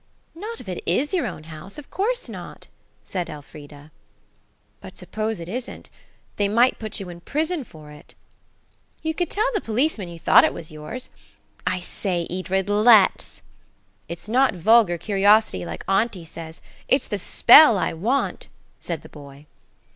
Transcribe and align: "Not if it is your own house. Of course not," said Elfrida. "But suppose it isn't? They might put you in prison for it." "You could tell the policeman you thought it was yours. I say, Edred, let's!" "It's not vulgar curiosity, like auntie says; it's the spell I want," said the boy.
"Not 0.33 0.59
if 0.59 0.67
it 0.67 0.81
is 0.87 1.13
your 1.13 1.27
own 1.27 1.43
house. 1.43 1.77
Of 1.77 1.91
course 1.91 2.27
not," 2.27 2.65
said 3.05 3.29
Elfrida. 3.29 3.91
"But 4.79 4.97
suppose 4.97 5.39
it 5.39 5.47
isn't? 5.47 5.91
They 6.37 6.47
might 6.47 6.79
put 6.79 6.99
you 6.99 7.09
in 7.09 7.21
prison 7.21 7.63
for 7.63 7.91
it." 7.91 8.15
"You 9.03 9.13
could 9.13 9.29
tell 9.29 9.45
the 9.53 9.61
policeman 9.61 10.09
you 10.09 10.17
thought 10.17 10.43
it 10.43 10.55
was 10.55 10.71
yours. 10.71 11.11
I 11.67 11.81
say, 11.81 12.25
Edred, 12.31 12.67
let's!" 12.67 13.43
"It's 14.09 14.27
not 14.27 14.55
vulgar 14.55 14.97
curiosity, 14.97 15.67
like 15.67 15.83
auntie 15.87 16.25
says; 16.25 16.63
it's 16.87 17.07
the 17.07 17.19
spell 17.19 17.77
I 17.77 17.93
want," 17.93 18.47
said 18.79 19.03
the 19.03 19.07
boy. 19.09 19.45